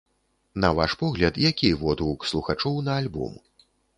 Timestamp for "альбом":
3.05-3.37